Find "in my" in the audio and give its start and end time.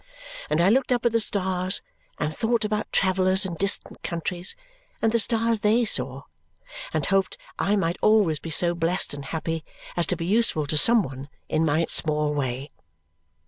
11.49-11.85